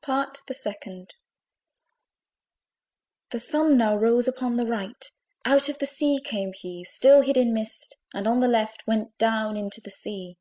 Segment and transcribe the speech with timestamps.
[0.00, 1.12] PART THE SECOND.
[3.32, 5.10] The Sun now rose upon the right:
[5.44, 9.18] Out of the sea came he, Still hid in mist, and on the left Went
[9.18, 10.38] down into the sea.